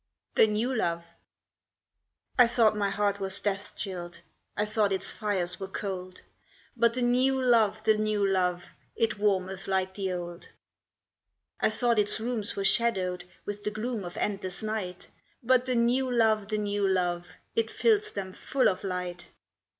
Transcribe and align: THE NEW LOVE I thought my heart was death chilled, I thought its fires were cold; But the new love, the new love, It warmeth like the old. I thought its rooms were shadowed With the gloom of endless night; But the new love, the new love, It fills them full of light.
THE 0.33 0.47
NEW 0.47 0.73
LOVE 0.73 1.05
I 2.39 2.47
thought 2.47 2.75
my 2.75 2.89
heart 2.89 3.19
was 3.19 3.39
death 3.39 3.75
chilled, 3.75 4.21
I 4.57 4.65
thought 4.65 4.91
its 4.91 5.11
fires 5.11 5.59
were 5.59 5.67
cold; 5.67 6.21
But 6.75 6.95
the 6.95 7.03
new 7.03 7.39
love, 7.39 7.83
the 7.83 7.95
new 7.95 8.25
love, 8.27 8.65
It 8.95 9.19
warmeth 9.19 9.67
like 9.67 9.93
the 9.93 10.11
old. 10.13 10.49
I 11.59 11.69
thought 11.69 11.99
its 11.99 12.19
rooms 12.19 12.55
were 12.55 12.65
shadowed 12.65 13.25
With 13.45 13.63
the 13.63 13.69
gloom 13.69 14.03
of 14.03 14.17
endless 14.17 14.63
night; 14.63 15.07
But 15.43 15.67
the 15.67 15.75
new 15.75 16.09
love, 16.09 16.47
the 16.47 16.57
new 16.57 16.87
love, 16.87 17.33
It 17.55 17.69
fills 17.69 18.11
them 18.11 18.33
full 18.33 18.69
of 18.69 18.83
light. 18.83 19.27